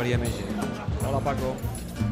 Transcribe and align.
trobaria 0.00 0.16
més 0.18 0.32
gent. 0.32 0.60
Hola, 1.04 1.18
Paco. 1.20 1.50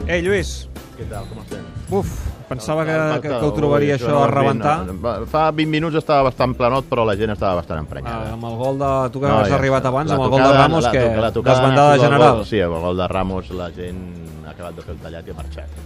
Ei, 0.06 0.20
Lluís. 0.20 0.66
Què 0.98 1.06
tal, 1.08 1.24
com 1.30 1.38
estem? 1.40 1.62
Uf, 1.94 2.10
pensava 2.50 2.82
que, 2.84 2.96
que, 3.22 3.30
que 3.30 3.46
ho 3.46 3.52
trobaria 3.56 3.94
ui, 3.94 3.96
això 3.96 4.10
no 4.12 4.24
a 4.26 4.28
rebentar. 4.28 4.74
Fa 5.30 5.46
20 5.54 5.70
minuts 5.72 5.96
estava 5.96 6.26
bastant 6.26 6.52
planot, 6.58 6.88
però 6.90 7.06
la 7.08 7.14
gent 7.16 7.32
estava 7.32 7.60
bastant 7.62 7.78
Ah, 7.80 7.84
emprenyada. 7.86 8.32
amb 8.34 8.44
el 8.50 8.56
gol 8.60 8.80
de... 8.82 8.90
Tu 9.14 9.22
que 9.22 9.28
No, 9.30 9.38
has 9.38 9.48
ja 9.48 9.56
arribat 9.60 9.86
abans, 9.88 10.10
La 10.10 10.18
amb 10.18 10.26
el 10.26 10.34
gol 10.34 10.42
de 10.44 10.52
Ramos, 10.58 10.84
la, 10.84 10.92
que 10.92 11.04
la 11.16 11.30
tocada 11.32 11.54
desbandada 11.54 11.98
general. 12.02 12.34
Gol, 12.42 12.44
sí, 12.50 12.60
amb 12.60 12.76
el 12.80 12.84
gol 12.90 13.00
de 13.00 13.08
Ramos 13.14 13.50
la 13.62 13.70
gent 13.78 14.02
ha 14.44 14.50
acabat 14.52 14.76
de 14.76 14.84
fer 14.84 14.96
el 14.96 15.00
tallat 15.06 15.24
i 15.30 15.30
ha 15.32 15.38
marxat. 15.38 15.80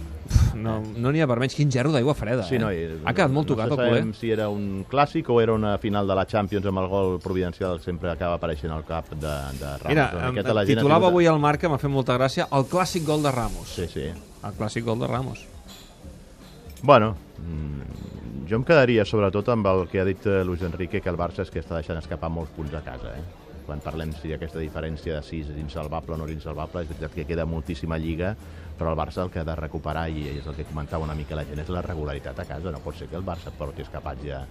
No 0.55 1.11
n'hi 1.11 1.21
ha 1.23 1.27
per 1.27 1.37
menys. 1.41 1.55
Quin 1.57 1.71
gerro 1.71 1.91
d'aigua 1.91 2.13
freda, 2.15 2.43
Sí, 2.47 2.55
eh? 2.55 2.59
no, 2.59 2.71
i, 2.71 2.83
ha 3.03 3.13
quedat 3.13 3.31
molt 3.31 3.47
tocat 3.47 3.67
no 3.69 3.75
el 3.75 3.79
sé 3.79 3.87
culer. 3.87 3.99
sabem 4.01 4.13
si 4.13 4.31
era 4.31 4.49
un 4.49 4.85
clàssic 4.89 5.29
o 5.29 5.39
era 5.41 5.53
una 5.53 5.77
final 5.77 6.07
de 6.07 6.15
la 6.15 6.25
Champions 6.25 6.65
amb 6.69 6.79
el 6.83 6.87
gol 6.87 7.19
providencial 7.23 7.77
que 7.79 7.83
sempre 7.83 8.11
acaba 8.11 8.35
apareixent 8.39 8.71
al 8.73 8.85
cap 8.85 9.09
de, 9.11 9.33
de 9.59 9.71
Ramos. 9.77 9.89
Mira, 9.89 10.09
em, 10.29 10.35
la 10.55 10.65
gent 10.65 10.77
titulava 10.79 11.07
avui 11.07 11.27
al 11.27 11.39
Marc, 11.39 11.61
que 11.61 11.69
m'ha 11.69 11.77
fet 11.81 11.91
molta 11.91 12.17
gràcia, 12.17 12.47
el 12.51 12.65
clàssic 12.71 13.05
gol 13.05 13.23
de 13.23 13.31
Ramos. 13.31 13.67
Sí, 13.75 13.87
sí. 13.87 14.09
El 14.43 14.57
clàssic 14.59 14.83
gol 14.85 14.99
de 14.99 15.07
Ramos. 15.07 15.45
Bueno, 16.81 17.15
mm, 17.39 18.47
jo 18.49 18.57
em 18.59 18.63
quedaria 18.67 19.05
sobretot 19.05 19.47
amb 19.49 19.67
el 19.71 19.87
que 19.87 20.01
ha 20.01 20.05
dit 20.05 20.25
eh, 20.27 20.43
Luis 20.43 20.61
Enrique, 20.61 20.99
que 21.01 21.09
el 21.09 21.15
Barça 21.17 21.41
és 21.45 21.51
que 21.51 21.61
està 21.63 21.77
deixant 21.79 21.97
escapar 21.97 22.29
molts 22.29 22.51
punts 22.55 22.73
a 22.75 22.81
casa. 22.83 23.13
Eh? 23.15 23.42
Quan 23.67 23.79
parlem 23.83 24.11
si 24.17 24.33
aquesta 24.35 24.59
diferència 24.59 25.15
de 25.15 25.23
6 25.23 25.53
és 25.53 25.59
insalvable 25.61 26.15
o 26.15 26.17
no 26.19 26.27
és 26.27 26.35
insalvable, 26.35 26.83
és 26.83 26.89
veritat 26.89 27.13
que 27.15 27.27
queda 27.29 27.45
moltíssima 27.47 27.97
lliga, 27.97 28.33
però 28.77 28.91
el 28.91 28.99
Barça 28.99 29.23
el 29.23 29.31
que 29.31 29.39
ha 29.39 29.47
de 29.47 29.55
recuperar, 29.55 30.09
i 30.11 30.27
és 30.33 30.47
el 30.47 30.57
que 30.57 30.67
comentava 30.67 31.05
una 31.05 31.15
mica 31.15 31.37
la 31.39 31.45
gent, 31.47 31.61
és 31.63 31.71
la 31.71 31.81
regularitat 31.85 32.39
a 32.39 32.45
casa. 32.49 32.71
No 32.71 32.83
pot 32.83 32.99
ser 32.99 33.07
que 33.07 33.15
el 33.19 33.25
Barça 33.25 33.53
porti 33.55 33.85
escapat 33.85 34.21
ja 34.25 34.43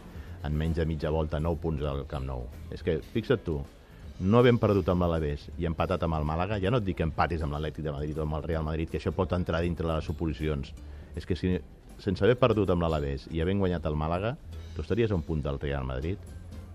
en 0.43 0.57
menys 0.59 0.81
de 0.81 0.87
mitja 0.89 1.11
volta 1.11 1.41
9 1.41 1.61
punts 1.63 1.85
al 1.87 2.07
Camp 2.11 2.27
Nou. 2.27 2.49
És 2.73 2.83
que, 2.83 2.99
fixa't 3.13 3.45
tu, 3.45 3.61
no 4.23 4.39
havent 4.39 4.59
perdut 4.63 4.89
amb 4.93 5.05
l'Alavés 5.05 5.49
i 5.59 5.67
empatat 5.69 6.03
amb 6.07 6.17
el 6.19 6.27
Màlaga, 6.27 6.59
ja 6.63 6.71
no 6.71 6.81
et 6.83 6.87
dic 6.87 7.01
que 7.01 7.07
empatis 7.07 7.43
amb 7.43 7.55
l'Atlètic 7.55 7.85
de 7.85 7.95
Madrid 7.95 8.19
o 8.19 8.27
amb 8.27 8.39
el 8.39 8.45
Real 8.49 8.67
Madrid, 8.67 8.91
que 8.91 9.01
això 9.01 9.13
pot 9.15 9.33
entrar 9.37 9.63
dintre 9.65 9.89
de 9.89 9.95
les 9.95 10.09
suposicions. 10.09 10.73
És 11.19 11.27
que 11.29 11.37
si, 11.37 11.57
sense 12.03 12.25
haver 12.25 12.39
perdut 12.41 12.71
amb 12.73 12.85
l'Alavés 12.85 13.29
i 13.31 13.43
havent 13.43 13.61
guanyat 13.63 13.87
el 13.91 13.99
Màlaga, 13.99 14.37
tu 14.75 14.83
estaries 14.83 15.13
a 15.13 15.19
un 15.19 15.25
punt 15.27 15.43
del 15.45 15.61
Real 15.61 15.85
Madrid, 15.85 16.19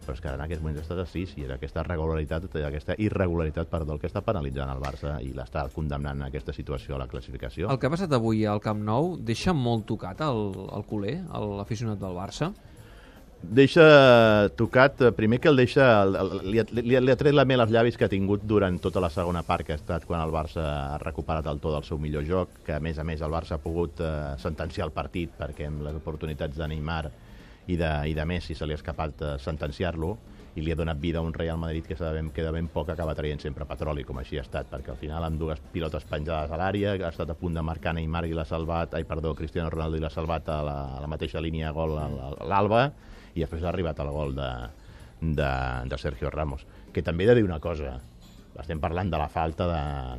però 0.08 0.16
és 0.16 0.24
que 0.24 0.30
ara 0.32 0.40
en 0.40 0.46
aquests 0.46 0.64
moments 0.64 0.80
estàs 0.86 1.02
a 1.04 1.08
6 1.12 1.34
i 1.36 1.44
és 1.44 1.52
aquesta 1.52 1.84
regularitat, 1.84 2.48
aquesta 2.64 2.96
irregularitat, 3.04 3.68
perdó, 3.68 3.98
el 3.98 4.00
que 4.00 4.08
està 4.08 4.24
penalitzant 4.24 4.72
el 4.72 4.80
Barça 4.80 5.18
i 5.24 5.34
l'està 5.36 5.66
condemnant 5.76 6.24
a 6.24 6.32
aquesta 6.32 6.56
situació 6.56 6.96
a 6.96 7.02
la 7.04 7.10
classificació. 7.12 7.68
El 7.68 7.82
que 7.82 7.90
ha 7.90 7.94
passat 7.94 8.16
avui 8.16 8.46
al 8.48 8.64
Camp 8.64 8.80
Nou 8.88 9.18
deixa 9.20 9.52
molt 9.52 9.84
tocat 9.92 10.24
el, 10.24 10.42
el 10.78 10.88
culer, 10.88 11.20
l'aficionat 11.60 12.00
del 12.00 12.16
Barça. 12.16 12.54
Deixa 13.38 13.84
tocat, 14.58 15.02
eh, 15.02 15.12
primer 15.14 15.38
que 15.40 15.52
el 15.52 15.60
deixa, 15.60 15.86
li, 16.08 16.58
li, 16.72 16.98
li 16.98 17.12
ha 17.14 17.20
tret 17.20 17.36
la 17.36 17.46
mel 17.46 17.62
als 17.62 17.70
llavis 17.72 18.00
que 18.00 18.08
ha 18.08 18.10
tingut 18.10 18.48
durant 18.50 18.80
tota 18.82 19.04
la 19.04 19.12
segona 19.14 19.44
part, 19.46 19.68
que 19.68 19.76
ha 19.76 19.78
estat 19.78 20.08
quan 20.10 20.24
el 20.24 20.34
Barça 20.34 20.64
ha 20.66 20.98
recuperat 21.04 21.46
el 21.52 21.62
to 21.62 21.76
del 21.76 21.86
seu 21.86 22.00
millor 22.02 22.26
joc, 22.26 22.58
que 22.66 22.80
a 22.80 22.82
més 22.82 22.98
a 22.98 23.06
més 23.06 23.22
el 23.22 23.36
Barça 23.36 23.60
ha 23.60 23.62
pogut 23.62 24.02
eh, 24.02 24.12
sentenciar 24.42 24.88
el 24.88 24.96
partit, 24.96 25.36
perquè 25.38 25.68
amb 25.70 25.86
les 25.86 26.00
oportunitats 26.00 26.58
de 26.58 26.72
Neymar 26.74 27.04
i 27.68 27.78
de, 27.78 27.92
i 28.08 28.16
de 28.16 28.26
Messi 28.26 28.56
se 28.56 28.66
li 28.66 28.76
ha 28.76 28.80
escapat 28.80 29.22
eh, 29.22 29.36
sentenciar-lo, 29.44 30.16
i 30.58 30.64
li 30.66 30.74
ha 30.74 30.78
donat 30.78 30.98
vida 30.98 31.20
a 31.20 31.22
un 31.22 31.36
Real 31.36 31.60
Madrid 31.62 31.86
que 31.86 31.96
sabem 31.96 32.32
que 32.34 32.42
de 32.42 32.52
ben 32.52 32.70
poc 32.74 32.90
acaba 32.90 33.14
traient 33.16 33.44
sempre 33.44 33.68
petroli, 33.70 34.04
com 34.08 34.18
així 34.18 34.40
ha 34.40 34.46
estat, 34.46 34.70
perquè 34.72 34.90
al 34.90 34.98
final 34.98 35.24
amb 35.28 35.38
dues 35.38 35.62
pilotes 35.74 36.08
penjades 36.10 36.50
a 36.50 36.58
l'àrea, 36.58 36.96
ha 36.98 37.12
estat 37.12 37.30
a 37.30 37.38
punt 37.38 37.54
de 37.54 37.62
marcar 37.62 37.94
Neymar 37.94 38.26
i 38.26 38.34
l'ha 38.34 38.46
salvat, 38.48 38.96
ai, 38.98 39.06
perdó, 39.06 39.36
Cristiano 39.38 39.70
Ronaldo 39.70 40.00
i 40.00 40.02
l'ha 40.02 40.14
salvat 40.14 40.50
a 40.50 40.58
la, 40.66 40.78
a 40.98 41.04
la 41.04 41.12
mateixa 41.12 41.44
línia 41.44 41.70
gol 41.78 41.94
a 42.02 42.08
l'Alba, 42.42 42.88
i 43.36 43.44
després 43.44 43.62
ha 43.64 43.70
arribat 43.70 44.02
el 44.02 44.10
gol 44.16 44.34
de, 44.38 44.50
de, 45.22 45.52
de 45.92 46.02
Sergio 46.02 46.34
Ramos. 46.34 46.66
Que 46.94 47.06
també 47.06 47.28
he 47.28 47.30
de 47.30 47.38
dir 47.38 47.46
una 47.46 47.62
cosa, 47.62 48.00
estem 48.62 48.80
parlant 48.82 49.12
de 49.12 49.18
la 49.22 49.28
falta 49.30 49.68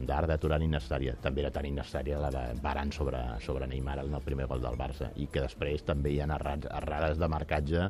d'Arda 0.07 0.39
Turan 0.39 0.63
innecessària. 0.63 1.17
També 1.23 1.43
era 1.43 1.53
tan 1.55 1.67
innecessària 1.67 2.21
la 2.23 2.31
de 2.35 2.45
Baran 2.63 2.93
sobre, 2.95 3.21
sobre 3.45 3.67
Neymar 3.67 3.99
en 4.05 4.15
el 4.15 4.25
primer 4.25 4.47
gol 4.51 4.63
del 4.63 4.79
Barça. 4.79 5.11
I 5.17 5.27
que 5.33 5.43
després 5.45 5.83
també 5.87 6.15
hi 6.15 6.21
ha 6.23 6.29
errades 6.29 7.19
de 7.19 7.29
marcatge 7.29 7.89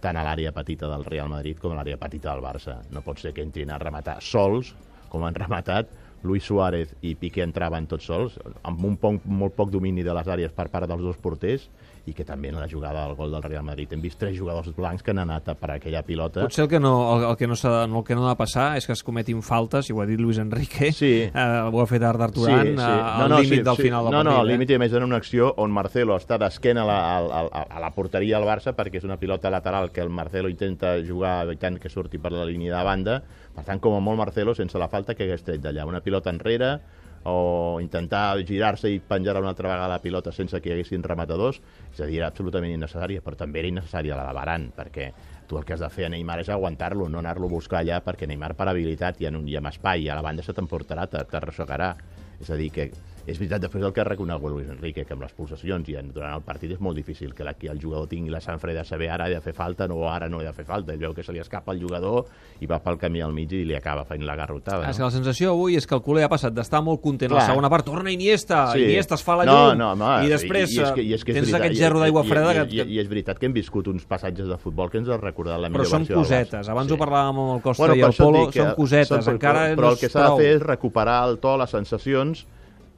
tant 0.00 0.16
a 0.16 0.24
l'àrea 0.24 0.52
petita 0.56 0.88
del 0.88 1.04
Real 1.04 1.28
Madrid 1.28 1.58
com 1.60 1.74
a 1.74 1.80
l'àrea 1.80 2.00
petita 2.00 2.32
del 2.32 2.44
Barça. 2.44 2.78
No 2.90 3.04
pot 3.04 3.20
ser 3.20 3.34
que 3.36 3.44
entrin 3.44 3.70
a 3.70 3.78
rematar 3.78 4.18
sols, 4.24 4.72
com 5.12 5.26
han 5.26 5.36
rematat, 5.36 5.92
Luis 6.22 6.44
Suárez 6.44 6.92
i 7.00 7.14
Piqué 7.16 7.44
entraven 7.44 7.86
tots 7.88 8.08
sols, 8.08 8.36
amb 8.64 8.84
un 8.84 8.96
poc, 9.00 9.24
molt 9.24 9.56
poc 9.56 9.70
domini 9.72 10.04
de 10.04 10.14
les 10.16 10.28
àrees 10.28 10.52
per 10.56 10.68
part 10.72 10.88
dels 10.88 11.04
dos 11.04 11.20
porters, 11.20 11.68
i 12.06 12.14
que 12.16 12.24
també 12.24 12.48
en 12.48 12.56
la 12.60 12.68
jugada 12.68 13.04
del 13.06 13.14
gol 13.16 13.30
del 13.32 13.42
Real 13.42 13.64
Madrid 13.64 13.92
hem 13.92 14.00
vist 14.00 14.18
tres 14.18 14.36
jugadors 14.38 14.70
blancs 14.76 15.02
que 15.02 15.10
han 15.12 15.18
anat 15.22 15.48
a 15.52 15.54
per 15.54 15.72
aquella 15.76 16.02
pilota. 16.02 16.42
Potser 16.46 16.64
el 16.64 16.70
que 16.70 16.80
no, 16.80 16.92
el, 17.16 17.24
el 17.30 17.36
que 17.36 17.46
no, 17.46 17.54
no, 17.86 17.98
el 17.98 18.04
que 18.04 18.14
no 18.14 18.26
ha 18.26 18.34
de 18.34 18.38
passar 18.40 18.76
és 18.78 18.86
que 18.86 18.94
es 18.96 19.02
cometin 19.04 19.42
faltes, 19.42 19.90
i 19.90 19.92
ho 19.92 20.00
ha 20.00 20.06
dit 20.08 20.20
Luis 20.20 20.38
Enrique, 20.38 20.92
Sí. 20.92 21.12
eh, 21.28 21.46
ho 21.70 21.80
ha 21.82 21.86
fet 21.86 22.02
Arda 22.02 22.28
Turan, 22.28 22.72
sí, 22.72 22.76
sí. 22.76 22.82
al 22.82 23.36
límit 23.42 23.64
del 23.64 23.76
final 23.76 24.04
del 24.04 24.12
no, 24.12 24.18
partit. 24.22 24.32
No, 24.32 24.38
al 24.40 24.48
eh? 24.48 24.52
límit 24.52 24.70
i 24.70 24.74
a 24.74 24.78
més 24.78 24.92
en 24.96 25.04
una 25.04 25.16
acció 25.20 25.52
on 25.58 25.70
Marcelo 25.70 26.16
està 26.16 26.38
d'esquena 26.40 26.82
a, 26.82 26.86
la, 26.86 26.98
a, 27.18 27.44
a, 27.46 27.66
a 27.76 27.80
la 27.80 27.90
porteria 27.94 28.38
del 28.38 28.48
Barça 28.48 28.74
perquè 28.76 28.98
és 29.02 29.04
una 29.04 29.18
pilota 29.20 29.50
lateral 29.50 29.90
que 29.92 30.00
el 30.00 30.10
Marcelo 30.10 30.48
intenta 30.48 30.96
jugar 31.06 31.44
evitant 31.44 31.78
que 31.78 31.88
surti 31.92 32.18
per 32.18 32.32
la 32.32 32.44
línia 32.48 32.76
de 32.76 32.84
banda. 32.84 33.20
Per 33.54 33.64
tant, 33.66 33.80
com 33.82 33.94
a 33.96 34.00
molt 34.00 34.18
Marcelo, 34.18 34.54
sense 34.54 34.78
la 34.78 34.88
falta 34.88 35.14
que 35.14 35.24
hagués 35.26 35.42
tret 35.44 35.60
d'allà. 35.60 35.84
Una 35.86 36.00
pilota 36.00 36.30
enrere 36.30 36.78
o 37.24 37.78
intentar 37.82 38.38
girar-se 38.48 38.88
i 38.88 39.00
penjar 39.00 39.36
una 39.40 39.50
altra 39.52 39.68
vegada 39.68 39.88
la 39.88 40.00
pilota 40.00 40.32
sense 40.32 40.60
que 40.60 40.70
hi 40.70 40.72
haguessin 40.72 41.02
rematadors, 41.04 41.60
és 41.92 42.00
a 42.00 42.06
dir, 42.08 42.20
era 42.22 42.30
absolutament 42.32 42.72
innecessària, 42.72 43.20
però 43.20 43.36
també 43.36 43.60
era 43.60 43.68
innecessària 43.68 44.16
la 44.16 44.26
de 44.30 44.36
Baran, 44.38 44.70
perquè 44.76 45.10
tu 45.46 45.58
el 45.58 45.66
que 45.66 45.74
has 45.74 45.82
de 45.84 45.90
fer 45.90 46.06
a 46.06 46.12
Neymar 46.14 46.38
és 46.40 46.48
aguantar-lo, 46.48 47.08
no 47.08 47.18
anar-lo 47.20 47.50
a 47.50 47.52
buscar 47.52 47.82
allà, 47.82 48.00
perquè 48.06 48.28
Neymar 48.30 48.54
per 48.56 48.68
habilitat 48.70 49.20
i 49.20 49.26
en 49.28 49.36
un 49.36 49.48
i 49.50 49.56
amb 49.58 49.68
espai, 49.72 50.06
i 50.06 50.08
a 50.08 50.16
la 50.16 50.22
banda 50.24 50.42
se 50.46 50.54
t'emportarà, 50.56 51.08
te- 51.10 51.24
t'arrossegarà. 51.28 51.96
És 52.40 52.48
a 52.48 52.56
dir, 52.56 52.70
que 52.72 52.88
és 53.30 53.38
veritat, 53.38 53.60
després 53.62 53.82
del 53.82 53.92
que 53.94 54.00
ha 54.02 54.04
reconegut 54.04 54.50
Luis 54.52 54.68
Enrique, 54.68 55.04
que 55.06 55.14
amb 55.14 55.22
les 55.22 55.32
pulsacions 55.32 55.88
i 55.88 55.94
durant 56.12 56.34
el 56.34 56.42
partit 56.42 56.72
és 56.74 56.80
molt 56.80 56.96
difícil 56.98 57.32
que, 57.34 57.44
la, 57.46 57.54
que 57.54 57.68
el 57.70 57.78
jugador 57.80 58.08
tingui 58.10 58.30
la 58.32 58.40
sang 58.40 58.58
freda 58.58 58.80
de 58.82 58.88
saber 58.88 59.08
ara 59.10 59.28
he 59.28 59.34
de 59.34 59.40
fer 59.40 59.52
falta, 59.54 59.86
no, 59.88 60.00
ara 60.10 60.28
no 60.28 60.40
he 60.40 60.44
de 60.44 60.52
fer 60.52 60.64
falta. 60.64 60.92
Ell 60.92 60.98
veu 60.98 61.14
que 61.14 61.22
se 61.22 61.32
li 61.32 61.38
escapa 61.38 61.72
el 61.72 61.80
jugador 61.80 62.26
i 62.60 62.66
va 62.66 62.80
pel 62.82 62.98
camí 62.98 63.20
al 63.22 63.32
mig 63.32 63.52
i 63.52 63.64
li 63.64 63.74
acaba 63.76 64.04
fent 64.04 64.24
la 64.26 64.34
garrotada. 64.36 64.88
És 64.90 64.96
que 64.96 65.02
No? 65.02 65.08
la 65.08 65.14
sensació 65.14 65.50
avui 65.52 65.76
és 65.76 65.86
que 65.86 65.94
el 65.94 66.02
culer 66.02 66.24
ha 66.24 66.28
passat 66.28 66.52
d'estar 66.52 66.82
molt 66.82 67.00
content 67.00 67.30
Clar. 67.30 67.42
la 67.42 67.46
segona 67.48 67.70
part, 67.70 67.84
torna 67.86 68.10
Iniesta, 68.10 68.72
Sí. 68.72 68.82
Iniesta 68.84 69.14
es 69.14 69.22
fa 69.22 69.36
la 69.36 69.44
No, 69.44 69.56
llum, 69.70 69.78
no, 69.78 69.92
home, 69.92 70.26
i 70.26 70.28
després 70.28 70.70
i, 70.72 70.76
i 70.76 70.82
és 70.82 70.92
que, 70.92 71.02
i 71.02 71.12
és 71.14 71.24
que 71.24 71.32
és 71.32 71.36
tens 71.38 71.46
veritat, 71.50 71.60
aquest 71.66 71.80
gerro 71.80 72.00
d'aigua 72.00 72.24
freda 72.24 72.52
i, 72.52 72.66
que... 72.68 72.76
i, 72.84 72.94
i, 72.96 72.98
és 73.00 73.08
veritat 73.08 73.38
que 73.38 73.46
hem 73.46 73.52
viscut 73.52 73.86
uns 73.88 74.04
passatges 74.04 74.48
de 74.48 74.56
futbol 74.58 74.90
que 74.90 74.98
ens 74.98 75.08
han 75.08 75.20
recordat 75.20 75.60
la 75.60 75.68
Però 75.68 75.78
millor 75.78 75.86
són 75.86 76.00
versió 76.06 76.16
del 76.16 76.24
Barça. 76.24 76.44
cosetes, 76.50 76.68
abans 76.68 76.90
ho 76.92 76.96
parlàvem 76.96 77.28
amb 77.44 77.54
el 77.56 77.62
Costa 77.62 77.82
Bueno, 77.86 77.94
i 77.94 78.00
el 78.02 78.14
Polo, 78.16 78.52
són 78.52 78.74
cosetes, 78.74 79.24
són- 79.24 79.34
encara 79.34 79.60
però, 79.66 79.70
no 79.70 79.76
però 79.82 79.90
el 79.92 79.98
que 79.98 80.08
s'ha 80.08 80.28
de 80.30 80.36
fer 80.42 80.50
és 80.56 80.62
recuperar 80.62 81.28
el 81.28 81.38
to, 81.38 81.56
les 81.56 81.70
sensacions. 81.70 82.46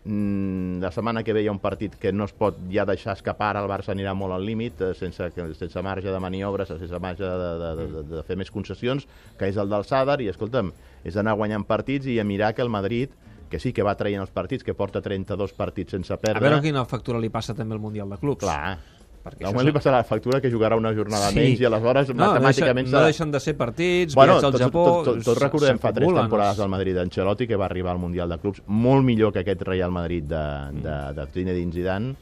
Mm, 0.05 0.81
la 0.83 0.91
setmana 0.91 1.23
que 1.23 1.33
ve 1.33 1.45
hi 1.45 1.47
ha 1.47 1.53
un 1.55 1.61
partit 1.63 1.95
que 1.95 2.11
no 2.13 2.27
es 2.27 2.33
pot 2.35 2.57
ja 2.73 2.83
deixar 2.89 3.15
escapar, 3.15 3.55
el 3.61 3.69
Barça 3.71 3.93
anirà 3.95 4.17
molt 4.19 4.35
al 4.35 4.43
límit, 4.43 4.81
eh, 4.83 4.95
sense, 4.99 5.29
sense 5.59 5.83
marge 5.83 6.11
de 6.11 6.21
maniobres, 6.21 6.73
sense 6.75 6.99
marge 6.99 7.23
de, 7.23 7.51
de, 7.63 7.75
de, 7.79 8.03
de, 8.11 8.23
fer 8.27 8.37
més 8.41 8.51
concessions, 8.51 9.07
que 9.39 9.47
és 9.47 9.61
el 9.63 9.71
del 9.71 9.87
Sadar, 9.87 10.19
i 10.21 10.31
escolta'm, 10.33 10.73
és 11.07 11.19
anar 11.21 11.37
guanyant 11.39 11.63
partits 11.69 12.11
i 12.11 12.19
a 12.19 12.27
mirar 12.27 12.51
que 12.57 12.67
el 12.67 12.73
Madrid 12.73 13.15
que 13.53 13.61
sí 13.61 13.75
que 13.77 13.85
va 13.85 13.93
traient 14.01 14.23
els 14.25 14.33
partits, 14.33 14.65
que 14.65 14.73
porta 14.73 15.03
32 15.05 15.53
partits 15.53 15.93
sense 15.93 16.15
A 16.15 16.17
perdre. 16.17 16.41
veure 16.41 16.63
quina 16.65 16.87
factura 16.89 17.21
li 17.21 17.29
passa 17.29 17.53
també 17.53 17.77
al 17.77 17.83
Mundial 17.85 18.09
de 18.09 18.17
Clubs. 18.17 18.41
Clar, 18.41 18.79
Perquè 19.23 19.47
moment 19.47 19.69
li 19.69 19.73
passarà 19.75 20.01
la 20.01 20.07
factura 20.07 20.41
que 20.43 20.51
jugarà 20.51 20.75
una 20.77 20.91
jornada 20.97 21.29
Sí. 21.31 21.37
menys 21.39 21.61
i 21.63 21.67
aleshores 21.69 22.09
no, 22.11 22.25
matemàticament 22.25 22.89
no, 22.89 22.91
deixen, 22.91 22.99
no 22.99 23.05
deixen 23.07 23.31
de 23.31 23.41
ser 23.41 23.55
partits, 23.57 24.17
Bueno, 24.19 24.35
al 24.41 24.43
tots, 24.49 24.59
Japó... 24.59 24.83
tots, 24.85 25.07
tots, 25.13 25.25
tots 25.31 25.41
recordem 25.43 25.79
fa 25.79 25.93
tres 25.93 26.09
temporades 26.09 26.57
del 26.59 26.69
Madrid 26.73 26.97
d'Ancelotti 26.99 27.47
que 27.47 27.57
va 27.57 27.67
arribar 27.71 27.93
al 27.95 28.03
Mundial 28.03 28.29
de 28.29 28.39
Clubs 28.43 28.63
molt 28.67 29.05
millor 29.07 29.33
que 29.33 29.45
aquest 29.45 29.63
Real 29.63 29.95
Madrid 29.95 30.25
de, 30.27 30.45
de, 30.83 30.99
de 31.15 31.27
Zinedine 31.33 31.73
Zidane 31.73 32.15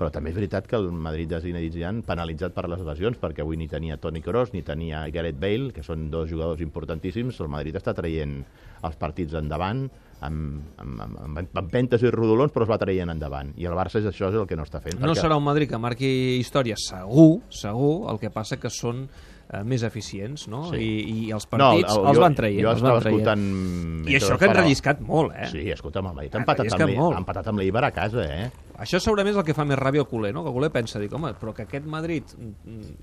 però 0.00 0.08
també 0.10 0.30
és 0.32 0.36
veritat 0.36 0.66
que 0.66 0.76
el 0.80 0.90
Madrid 0.90 1.28
de 1.28 1.38
Zinedine 1.44 1.72
Zidane 1.74 2.02
penalitzat 2.02 2.54
per 2.56 2.66
les 2.72 2.80
lesions 2.80 3.18
perquè 3.20 3.44
avui 3.44 3.58
ni 3.60 3.68
tenia 3.68 3.98
Toni 4.00 4.22
Kroos 4.24 4.54
ni 4.54 4.62
tenia 4.64 5.04
Gareth 5.12 5.38
Bale 5.38 5.70
que 5.76 5.84
són 5.84 6.08
dos 6.10 6.30
jugadors 6.30 6.62
importantíssims 6.64 7.38
el 7.44 7.52
Madrid 7.52 7.76
està 7.76 7.92
traient 7.94 8.40
els 8.82 8.96
partits 8.96 9.36
endavant 9.36 9.90
amb, 10.20 10.62
amb, 10.78 11.00
amb, 11.00 11.18
amb 11.40 11.58
empentes 11.62 12.02
i 12.04 12.10
rodolons 12.12 12.52
però 12.52 12.66
es 12.66 12.70
va 12.70 12.78
traient 12.78 13.10
endavant 13.10 13.54
i 13.56 13.64
el 13.66 13.74
Barça 13.78 13.98
és 14.02 14.06
això 14.10 14.28
és 14.28 14.36
el 14.36 14.46
que 14.46 14.56
no 14.58 14.64
està 14.68 14.80
fent 14.84 14.98
No 15.00 15.08
perquè- 15.12 15.22
serà 15.24 15.36
un 15.40 15.44
Madrid 15.44 15.68
que 15.70 15.78
marqui 15.80 16.10
història, 16.40 16.76
segur, 16.78 17.40
segur, 17.48 18.10
el 18.12 18.18
que 18.20 18.30
passa 18.30 18.58
que 18.60 18.68
són 18.70 19.06
eh, 19.52 19.62
més 19.64 19.82
eficients, 19.82 20.46
no? 20.48 20.66
Sí. 20.70 20.78
I, 20.78 21.14
I 21.26 21.32
els 21.34 21.46
partits 21.46 21.90
el- 21.96 22.04
els 22.06 22.16
jo- 22.18 22.22
van 22.22 22.34
traient. 22.38 22.60
Jo 22.62 22.70
els 22.70 22.82
van 22.84 23.00
traient. 23.00 23.20
escoltant... 23.20 24.08
I 24.08 24.16
això 24.20 24.38
que 24.38 24.44
han 24.50 24.54
relliscat 24.60 25.00
molt, 25.00 25.32
eh? 25.34 25.48
Sí, 25.50 25.64
escolta'm, 25.74 26.06
el 26.12 26.14
Madrid 26.14 26.34
ha 26.34 26.38
Han 26.38 26.44
empatat, 26.44 26.80
amb 26.80 26.96
molt. 26.96 27.18
empatat 27.18 27.48
amb 27.50 27.58
l'Ibar 27.64 27.84
a 27.88 27.90
casa, 27.90 28.22
eh? 28.28 28.50
Això 28.80 28.96
segurament 28.96 29.34
és 29.34 29.38
el 29.40 29.44
que 29.44 29.52
fa 29.56 29.66
més 29.68 29.76
ràbia 29.76 30.00
al 30.00 30.08
culer, 30.08 30.30
no? 30.32 30.40
Que 30.40 30.48
el 30.48 30.56
culer 30.56 30.70
pensa, 30.72 31.00
dic, 31.02 31.12
home, 31.12 31.34
però 31.36 31.52
que 31.56 31.66
aquest 31.66 31.84
Madrid, 31.90 32.30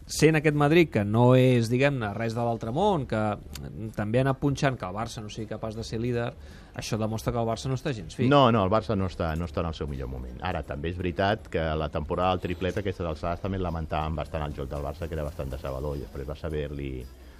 sent 0.10 0.40
aquest 0.40 0.58
Madrid, 0.58 0.90
que 0.90 1.04
no 1.06 1.28
és, 1.38 1.70
diguem-ne, 1.70 2.10
res 2.18 2.34
de 2.34 2.42
l'altre 2.42 2.74
món, 2.74 3.06
que 3.10 3.22
també 3.96 4.18
ha 4.18 4.26
anat 4.26 4.40
punxant 4.42 4.80
que 4.80 4.88
el 4.90 4.98
Barça 4.98 5.22
no 5.22 5.30
sigui 5.30 5.46
capaç 5.52 5.78
de 5.78 5.86
ser 5.86 6.02
líder, 6.02 6.32
això 6.82 6.98
demostra 6.98 7.34
que 7.36 7.42
el 7.44 7.50
Barça 7.50 7.70
no 7.70 7.78
està 7.78 7.94
gens 7.94 8.18
fi. 8.18 8.26
No, 8.32 8.48
no, 8.54 8.66
el 8.66 8.74
Barça 8.74 8.98
no 8.98 9.06
està, 9.06 9.30
no 9.38 9.46
està 9.46 9.62
en 9.62 9.70
el 9.70 9.78
seu 9.78 9.90
millor 9.92 10.10
moment. 10.10 10.42
Ara, 10.42 10.66
també 10.66 10.90
és 10.96 10.98
veritat 10.98 11.46
que 11.54 11.70
la 11.78 11.92
temporada 11.94 12.34
del 12.34 12.48
triplet, 12.50 12.82
aquestes 12.82 13.06
alçades, 13.06 13.46
també 13.46 13.62
lamentàvem 13.62 14.18
bastant 14.18 14.50
el 14.50 14.58
joc 14.58 14.74
del 14.74 14.86
Barça, 14.86 15.06
que 15.06 15.14
era 15.18 15.30
bastant 15.30 15.54
decebedor, 15.54 15.98
i 15.98 16.06
després 16.08 16.30
va 16.30 16.42
saber-li 16.42 16.92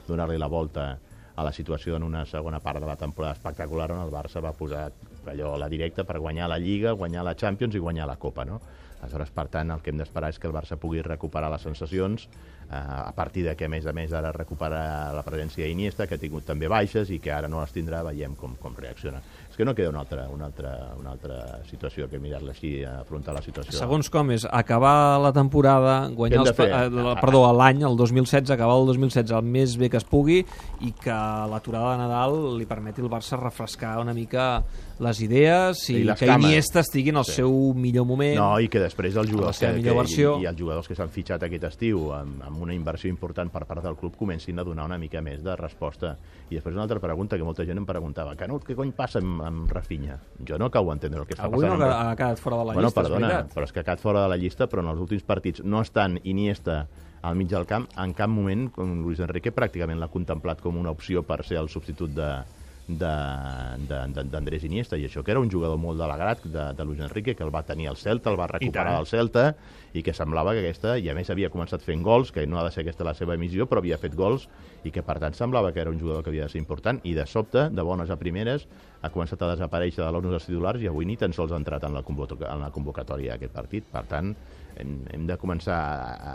donar-li 0.08 0.38
la 0.38 0.48
volta 0.48 0.92
a 1.38 1.44
la 1.46 1.54
situació 1.54 1.96
en 1.96 2.04
una 2.04 2.26
segona 2.26 2.60
part 2.60 2.82
de 2.82 2.88
la 2.90 2.96
temporada 2.98 3.36
espectacular 3.38 3.92
on 3.94 4.02
el 4.02 4.10
Barça 4.10 4.42
va 4.42 4.56
posar 4.58 4.88
allò 5.30 5.54
a 5.54 5.60
la 5.62 5.70
directa 5.70 6.04
per 6.04 6.18
guanyar 6.18 6.48
la 6.50 6.58
Lliga, 6.58 6.96
guanyar 6.98 7.24
la 7.28 7.36
Champions 7.38 7.78
i 7.78 7.82
guanyar 7.84 8.08
la 8.10 8.18
Copa, 8.18 8.46
no? 8.46 8.58
Aleshores, 9.04 9.30
per 9.30 9.46
tant, 9.54 9.70
el 9.70 9.84
que 9.86 9.94
hem 9.94 10.02
d'esperar 10.02 10.32
és 10.34 10.40
que 10.42 10.50
el 10.50 10.56
Barça 10.56 10.80
pugui 10.82 11.04
recuperar 11.06 11.52
les 11.54 11.62
sensacions, 11.62 12.26
a 12.70 13.12
partir 13.16 13.46
de 13.46 13.56
que, 13.56 13.66
a 13.66 13.70
més 13.72 13.86
a 13.88 13.94
més, 13.96 14.12
ara 14.14 14.32
recupera 14.36 15.14
la 15.16 15.24
presència 15.24 15.66
d'Iniesta, 15.66 16.08
que 16.08 16.16
ha 16.16 16.22
tingut 16.22 16.44
també 16.46 16.68
baixes 16.68 17.10
i 17.16 17.20
que 17.24 17.32
ara 17.32 17.48
no 17.48 17.62
les 17.62 17.72
tindrà, 17.72 18.02
veiem 18.04 18.36
com, 18.36 18.56
com 18.60 18.76
reacciona. 18.76 19.22
És 19.50 19.56
que 19.56 19.66
no 19.66 19.74
queda 19.74 19.90
una 19.90 20.02
altra, 20.04 20.28
una 20.30 20.46
altra, 20.50 20.72
una 21.00 21.12
altra 21.16 21.38
situació 21.70 22.10
que 22.12 22.20
mirar-la 22.20 22.52
així, 22.52 22.84
afrontar 22.86 23.34
la 23.34 23.42
situació. 23.42 23.74
Segons 23.80 24.10
com 24.14 24.30
és, 24.36 24.46
acabar 24.52 25.18
la 25.24 25.32
temporada, 25.34 26.08
guanyar 26.14 26.44
els, 26.44 26.52
eh, 26.60 27.16
perdó, 27.22 27.46
l'any, 27.58 27.82
el 27.88 27.96
2016, 27.98 28.52
acabar 28.54 28.76
el 28.82 28.86
2016 28.92 29.32
el 29.40 29.48
més 29.48 29.78
bé 29.80 29.90
que 29.90 29.98
es 29.98 30.06
pugui 30.06 30.44
i 30.82 30.92
que 30.92 31.16
l'aturada 31.50 31.96
de 31.96 32.04
Nadal 32.04 32.38
li 32.60 32.68
permeti 32.70 33.02
al 33.02 33.10
Barça 33.10 33.40
refrescar 33.40 33.96
una 34.04 34.14
mica 34.14 34.62
les 35.00 35.20
idees 35.22 35.82
i, 35.92 36.00
I 36.00 36.04
les 36.10 36.20
que 36.20 36.26
cames. 36.26 36.50
Iniesta 36.50 36.82
estigui 36.82 37.10
en 37.14 37.18
el 37.22 37.26
Sí. 37.26 37.36
seu 37.38 37.52
millor 37.78 38.06
moment. 38.10 38.36
No, 38.38 38.60
i 38.60 38.68
que 38.68 38.80
després 38.82 39.16
els 39.16 39.30
jugadors, 39.30 39.60
que, 39.60 39.70
que, 39.82 39.92
versió. 39.94 40.38
i, 40.40 40.44
i 40.44 40.48
els 40.50 40.58
jugadors 40.58 40.88
que 40.90 40.96
s'han 40.98 41.10
fitxat 41.14 41.44
aquest 41.46 41.64
estiu 41.70 42.12
amb, 42.18 42.42
amb 42.44 42.57
una 42.62 42.74
inversió 42.74 43.10
important 43.10 43.52
per 43.52 43.66
part 43.66 43.84
del 43.84 43.96
club 43.96 44.16
comencin 44.18 44.60
a 44.60 44.64
donar 44.64 44.86
una 44.86 44.98
mica 44.98 45.22
més 45.22 45.44
de 45.44 45.56
resposta. 45.56 46.16
I 46.50 46.56
després 46.56 46.74
una 46.76 46.84
altra 46.84 47.00
pregunta 47.00 47.38
que 47.38 47.44
molta 47.44 47.66
gent 47.66 47.78
em 47.78 47.86
preguntava 47.86 48.36
Canut, 48.36 48.64
què 48.68 48.76
cony 48.76 48.92
passa 48.94 49.20
amb, 49.20 49.42
amb 49.42 49.72
Rafinha? 49.72 50.20
Jo 50.48 50.58
no 50.58 50.66
acabo 50.66 50.90
d'entendre 50.92 51.22
el 51.22 51.28
que 51.28 51.36
està 51.36 51.46
Avui 51.46 51.66
no 51.66 51.74
passant. 51.78 51.82
ha 51.92 52.00
amb 52.02 52.10
ha 52.12 52.16
quedat 52.16 52.40
fora 52.40 52.58
de 52.58 52.66
la 52.66 52.74
bueno, 52.74 52.88
llista, 52.88 53.02
perdona, 53.02 53.28
és 53.28 53.34
veritat. 53.34 53.56
però 53.56 53.64
és 53.64 53.72
que 53.72 53.80
ha 53.80 53.84
quedat 53.84 54.00
fora 54.00 54.22
de 54.24 54.30
la 54.30 54.38
llista, 54.38 54.68
però 54.68 54.80
en 54.86 54.88
els 54.94 55.00
últims 55.00 55.24
partits 55.24 55.64
no 55.64 55.82
estan 55.82 56.20
Iniesta 56.24 56.88
al 57.22 57.36
mig 57.36 57.48
del 57.50 57.66
camp, 57.66 57.88
en 57.98 58.14
cap 58.14 58.30
moment 58.30 58.70
com 58.72 59.02
Luis 59.04 59.20
Enrique 59.20 59.52
pràcticament 59.52 59.98
l'ha 60.00 60.08
contemplat 60.08 60.62
com 60.62 60.78
una 60.78 60.92
opció 60.92 61.24
per 61.24 61.44
ser 61.44 61.58
el 61.58 61.68
substitut 61.68 62.12
de- 62.14 62.44
d'Andrés 62.88 64.64
Iniesta, 64.64 64.96
i 64.96 65.06
això 65.08 65.24
que 65.24 65.34
era 65.34 65.42
un 65.44 65.52
jugador 65.52 65.78
molt 65.82 66.00
de 66.00 66.08
l'agrat 66.08 66.46
de, 66.46 66.70
de 66.78 66.86
Luis 66.88 67.02
Enrique, 67.04 67.36
que 67.36 67.44
el 67.44 67.54
va 67.54 67.66
tenir 67.68 67.90
al 67.92 68.00
Celta, 68.00 68.32
el 68.32 68.40
va 68.40 68.48
recuperar 68.48 68.96
al 68.96 69.10
Celta, 69.10 69.50
i 69.94 70.04
que 70.04 70.14
semblava 70.16 70.54
que 70.56 70.64
aquesta, 70.64 70.96
i 71.00 71.10
a 71.10 71.16
més 71.18 71.30
havia 71.34 71.52
començat 71.52 71.84
fent 71.84 72.04
gols, 72.06 72.32
que 72.32 72.46
no 72.48 72.60
ha 72.60 72.66
de 72.68 72.72
ser 72.72 72.86
aquesta 72.86 73.08
la 73.08 73.16
seva 73.18 73.36
missió, 73.40 73.68
però 73.68 73.84
havia 73.84 74.00
fet 74.00 74.16
gols, 74.16 74.48
i 74.88 74.94
que 74.94 75.04
per 75.04 75.18
tant 75.20 75.36
semblava 75.36 75.74
que 75.76 75.84
era 75.84 75.92
un 75.92 76.00
jugador 76.00 76.24
que 76.24 76.32
havia 76.32 76.48
de 76.48 76.54
ser 76.54 76.62
important, 76.62 77.02
i 77.04 77.16
de 77.18 77.26
sobte, 77.28 77.68
de 77.70 77.84
bones 77.84 78.14
a 78.14 78.20
primeres, 78.20 78.68
ha 79.02 79.12
començat 79.14 79.42
a 79.44 79.52
desaparèixer 79.54 80.04
de 80.04 80.12
l'ONU 80.12 80.32
dels 80.34 80.48
titulars 80.48 80.82
i 80.82 80.88
avui 80.90 81.06
ni 81.06 81.18
tan 81.20 81.34
sols 81.36 81.52
ha 81.52 81.60
entrat 81.60 81.84
en 81.86 81.98
la, 81.98 82.04
en 82.04 82.64
la 82.64 82.72
convocatòria 82.74 83.36
d'aquest 83.36 83.54
partit. 83.54 83.86
Per 83.92 84.04
tant, 84.10 84.34
hem, 84.78 84.94
hem 85.14 85.28
de 85.30 85.38
començar 85.42 85.78
a, 85.78 86.14
a, 86.32 86.34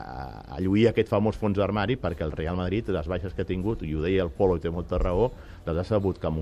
a 0.56 0.60
lluir 0.62 0.88
aquest 0.90 1.10
famós 1.10 1.38
fons 1.38 1.58
d'armari 1.58 1.96
perquè 2.00 2.26
el 2.26 2.34
Real 2.37 2.58
Madrid, 2.58 2.90
les 2.94 3.08
baixes 3.10 3.34
que 3.34 3.46
ha 3.46 3.49
tingut, 3.49 3.82
i 3.87 3.94
ho 3.94 4.02
deia 4.04 4.26
el 4.26 4.32
Polo 4.34 4.58
i 4.58 4.62
té 4.62 4.70
molta 4.70 5.00
raó, 5.02 5.31
les 5.66 5.78
ha 5.78 5.87
sabut 5.87 6.19
camuflar 6.22 6.42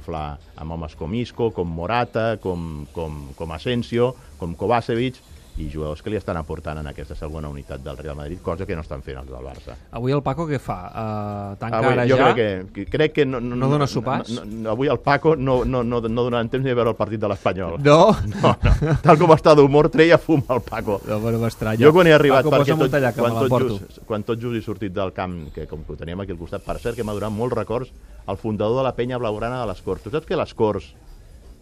amb 0.57 0.73
homes 0.73 0.95
com 0.95 1.15
Isco, 1.15 1.51
com 1.51 1.65
Morata, 1.65 2.39
com, 2.43 2.87
com, 2.93 3.29
com 3.37 3.53
Asensio, 3.53 4.15
com 4.39 4.55
Kovacevic, 4.55 5.21
i 5.61 5.69
jugadors 5.73 6.03
que 6.03 6.11
li 6.13 6.19
estan 6.19 6.39
aportant 6.41 6.81
en 6.81 6.89
aquesta 6.91 7.17
segona 7.19 7.51
unitat 7.53 7.83
del 7.85 7.99
Real 7.99 8.17
Madrid, 8.17 8.41
cosa 8.43 8.67
que 8.67 8.77
no 8.77 8.85
estan 8.85 9.03
fent 9.05 9.19
els 9.21 9.29
del 9.31 9.45
Barça. 9.45 9.77
Avui 9.97 10.15
el 10.17 10.23
Paco 10.25 10.47
què 10.49 10.61
fa? 10.63 10.79
Uh, 10.91 11.59
tanca 11.61 11.81
Avui, 11.81 11.93
ara 11.93 12.07
jo 12.09 12.19
ja? 12.19 12.31
crec 12.31 12.39
que, 12.41 12.73
que, 12.75 12.87
crec 12.91 13.17
que 13.19 13.27
no, 13.29 13.41
No 13.41 13.69
dona 13.69 13.89
sopars? 13.91 14.33
No, 14.37 14.45
no, 14.45 14.71
avui 14.75 14.91
el 14.93 15.01
Paco 15.05 15.35
no, 15.37 15.61
no, 15.65 15.83
no, 15.85 16.01
no 16.01 16.27
donaran 16.27 16.51
temps 16.53 16.65
ni 16.65 16.73
a 16.73 16.79
veure 16.79 16.95
el 16.95 16.99
partit 16.99 17.21
de 17.21 17.31
l'Espanyol. 17.31 17.79
No? 17.85 17.99
No, 18.31 18.55
no. 18.63 18.95
Tal 19.05 19.19
com 19.21 19.35
està 19.35 19.55
d'humor, 19.59 19.91
treia 19.93 20.19
fum 20.21 20.43
al 20.49 20.63
Paco. 20.65 21.01
No, 21.09 21.21
però 21.25 21.43
m'estranya. 21.43 21.83
Jo 21.83 21.93
quan 21.97 22.09
he 22.09 22.15
arribat, 22.17 22.47
Paco, 22.47 22.57
perquè 22.57 22.79
tot, 22.79 22.95
tallac, 22.95 23.19
que 23.19 23.27
quan, 23.27 23.39
tot 23.45 23.67
just, 23.69 24.01
quan 24.09 24.27
tot 24.27 24.41
just 24.41 24.57
he 24.57 24.65
sortit 24.65 24.95
del 24.97 25.13
camp, 25.17 25.37
que 25.55 25.67
com 25.71 25.85
que 25.85 25.95
ho 25.95 26.01
teníem 26.01 26.25
aquí 26.25 26.35
al 26.37 26.41
costat, 26.41 26.65
per 26.67 26.79
cert 26.83 26.99
que 26.99 27.07
m'ha 27.07 27.17
donat 27.17 27.35
molts 27.35 27.59
records 27.59 27.93
el 28.31 28.39
fundador 28.39 28.81
de 28.81 28.89
la 28.89 28.95
penya 28.97 29.19
blaugrana 29.19 29.61
de 29.63 29.71
les 29.71 29.81
Corts. 29.83 30.05
Tu 30.05 30.13
saps 30.13 30.29
que 30.29 30.39
les 30.39 30.55
Corts 30.55 30.93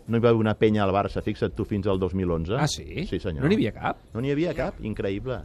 no 0.08 0.18
hi 0.18 0.24
va 0.24 0.32
haver 0.32 0.40
una 0.40 0.54
penya 0.58 0.82
al 0.84 0.92
Barça, 0.96 1.22
fixa't 1.24 1.54
tu, 1.56 1.66
fins 1.68 1.86
al 1.86 2.00
2011? 2.00 2.56
Ah, 2.58 2.66
sí? 2.68 3.04
Sí, 3.08 3.20
senyor. 3.20 3.44
No 3.44 3.50
n'hi 3.52 3.60
havia 3.60 3.72
cap? 3.76 4.00
No 4.14 4.24
n'hi 4.24 4.32
havia 4.32 4.54
cap, 4.56 4.80
increïble. 4.80 5.42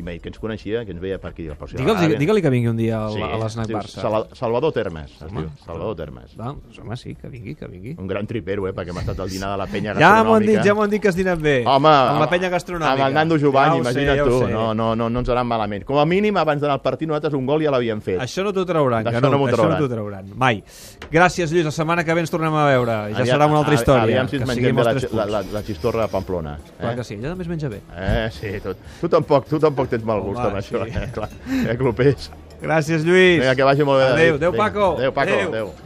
I 0.00 0.02
m'ha 0.02 0.14
dit 0.16 0.22
que 0.24 0.30
ens 0.32 0.38
coneixia, 0.40 0.84
que 0.86 0.92
ens 0.94 1.00
veia 1.00 1.18
per 1.20 1.30
aquí. 1.34 1.46
Per 1.52 1.68
si 1.68 1.76
Digue'ls- 1.76 2.00
ah, 2.00 2.18
Digue-li 2.18 2.40
que 2.42 2.50
vingui 2.50 2.68
un 2.72 2.76
dia 2.78 3.04
al, 3.04 3.12
sí, 3.12 3.20
a 3.22 3.64
diu 3.66 3.76
Barça. 3.76 4.00
Sala- 4.00 4.26
Salvador 4.32 4.72
Termes, 4.72 5.10
es 5.12 5.32
diu. 5.32 5.48
Salvador 5.64 5.96
Termes. 5.96 6.36
Va, 6.38 6.46
doncs, 6.54 6.78
home, 6.80 6.96
sí, 6.96 7.14
que 7.14 7.28
vingui, 7.28 7.54
que 7.54 7.66
vingui. 7.68 7.94
Un 7.98 8.06
gran 8.08 8.26
tripero, 8.26 8.66
eh, 8.68 8.72
perquè 8.74 8.92
m'ha 8.92 9.00
estat 9.04 9.20
al 9.20 9.28
dinar 9.28 9.50
de 9.52 9.58
la 9.58 9.66
penya 9.66 9.92
Ja 9.94 10.24
m'ho 10.24 10.34
han 10.34 10.42
gastronòmica. 10.42 10.50
dit, 10.52 10.64
ja 10.64 10.74
m'ho 10.74 10.82
han 10.82 10.90
dit 10.90 11.02
que 11.02 11.08
es 11.08 11.16
dinen 11.16 11.42
bé. 11.42 11.64
Home, 11.66 11.88
amb 11.88 12.20
la 12.20 12.28
penya 12.30 12.48
gastronòmica. 12.48 12.92
Amb 12.92 13.06
el 13.08 13.14
Nando 13.14 13.38
Jovany, 13.38 13.70
ja 13.74 13.76
imagina't 13.90 14.16
ja 14.16 14.24
tu. 14.24 14.38
sé. 14.40 14.52
No, 14.52 14.72
no, 14.74 14.96
no, 14.96 15.10
no 15.10 15.18
ens 15.20 15.28
anàvem 15.28 15.46
malament. 15.46 15.84
Com 15.84 15.98
a 15.98 16.06
mínim, 16.06 16.36
abans 16.36 16.60
d'anar 16.62 16.74
al 16.78 16.82
partit, 16.82 17.06
nosaltres 17.08 17.34
un 17.34 17.44
gol 17.46 17.62
ja 17.62 17.70
l'havíem 17.70 18.00
fet. 18.00 18.20
Això 18.20 18.42
no 18.42 18.52
t'ho 18.52 18.64
trauran, 18.64 19.04
Canut, 19.04 19.30
no 19.30 19.38
m'ho 19.38 19.48
això 19.48 19.68
no 19.68 19.76
t'ho 19.76 19.88
trauran. 19.88 20.32
Mai. 20.34 20.62
Gràcies, 21.10 21.50
Lluís. 21.52 21.64
La 21.64 21.70
setmana 21.72 22.04
que 22.04 22.14
ve 22.14 22.20
ens 22.20 22.30
tornem 22.30 22.54
a 22.54 22.66
veure. 22.66 22.96
Ja 23.14 23.24
serà 23.26 23.46
una 23.46 23.58
altra 23.58 23.74
història. 23.74 24.02
Aviam 24.04 24.28
si 24.28 24.36
ens 24.36 24.48
que 24.48 24.54
mengem 24.54 24.76
la, 24.76 24.92
la, 24.94 25.26
la, 25.26 25.42
la 25.52 25.62
xistorra 25.62 26.02
de 26.06 26.08
Pamplona. 26.08 26.56
Clar 26.78 26.92
Eh? 26.92 26.96
que 26.96 27.04
sí, 27.04 27.14
ella 27.14 27.28
també 27.30 27.42
es 27.42 27.48
menja 27.48 27.68
bé. 27.68 27.80
Eh, 27.96 28.28
sí, 28.32 28.60
tu, 28.62 28.74
tu, 29.00 29.08
tampoc, 29.08 29.46
tu 29.48 29.58
tampoc 29.58 29.88
tens 29.90 30.06
mal 30.06 30.22
gust 30.24 30.40
Home, 30.40 30.52
amb 30.52 30.60
això, 30.62 30.84
sí. 30.86 30.96
eh, 30.96 31.10
clar. 31.14 31.28
Eh, 31.66 31.76
clopers. 31.80 32.30
Gràcies, 32.60 33.04
Lluís. 33.08 33.40
Vinga, 33.40 33.54
que 33.56 33.64
vagi 33.64 33.86
molt 33.88 34.02
bé. 34.02 34.08
Adéu, 34.12 34.34
adéu, 34.36 34.52
Paco. 34.52 34.90
Adéu, 34.98 35.12
Paco. 35.16 35.32
Adéu. 35.32 35.48
Adéu. 35.48 35.70